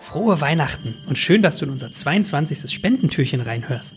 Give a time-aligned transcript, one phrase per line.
[0.00, 2.72] Frohe Weihnachten und schön, dass du in unser 22.
[2.72, 3.96] Spendentürchen reinhörst.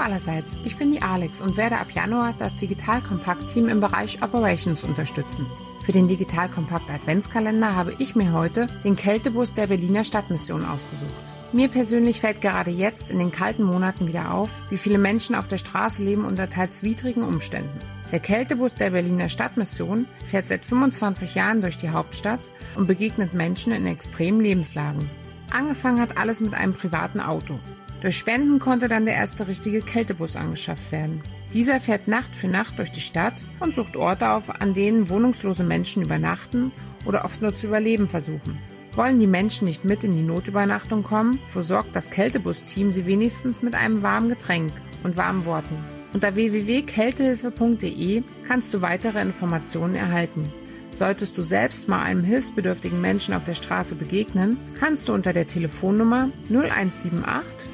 [0.00, 4.22] allerseits, ich bin die Alex und werde ab Januar das Digital Compact Team im Bereich
[4.22, 5.46] Operations unterstützen.
[5.84, 11.10] Für den Digital Compact Adventskalender habe ich mir heute den Kältebus der Berliner Stadtmission ausgesucht.
[11.52, 15.48] Mir persönlich fällt gerade jetzt in den kalten Monaten wieder auf, wie viele Menschen auf
[15.48, 17.80] der Straße leben unter teils widrigen Umständen.
[18.12, 22.40] Der Kältebus der Berliner Stadtmission fährt seit 25 Jahren durch die Hauptstadt
[22.76, 25.10] und begegnet Menschen in extremen Lebenslagen.
[25.50, 27.58] Angefangen hat alles mit einem privaten Auto.
[28.00, 31.20] Durch Spenden konnte dann der erste richtige Kältebus angeschafft werden.
[31.52, 35.64] Dieser fährt Nacht für Nacht durch die Stadt und sucht Orte auf, an denen wohnungslose
[35.64, 36.72] Menschen übernachten
[37.04, 38.58] oder oft nur zu überleben versuchen.
[38.94, 43.74] Wollen die Menschen nicht mit in die Notübernachtung kommen, versorgt das Kältebus-Team sie wenigstens mit
[43.74, 44.72] einem warmen Getränk
[45.04, 45.76] und warmen Worten.
[46.12, 50.52] Unter www.kältehilfe.de kannst du weitere Informationen erhalten.
[50.94, 55.46] Solltest du selbst mal einem hilfsbedürftigen Menschen auf der Straße begegnen, kannst du unter der
[55.46, 57.12] Telefonnummer 0178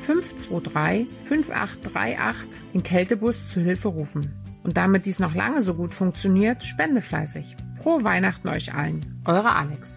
[0.06, 4.32] 523 5838 den Kältebus zu Hilfe rufen.
[4.62, 7.56] Und damit dies noch lange so gut funktioniert, spende fleißig.
[7.82, 9.20] Frohe Weihnachten euch allen.
[9.24, 9.96] Eure Alex.